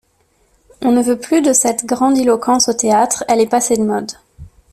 On 0.81 0.91
ne 0.91 1.03
veut 1.03 1.19
plus 1.19 1.43
de 1.43 1.53
cette 1.53 1.85
grandiloquence 1.85 2.69
au 2.69 2.73
théâtre, 2.73 3.23
elle 3.27 3.39
est 3.39 3.45
passée 3.45 3.77
de 3.77 3.83
mode. 3.83 4.13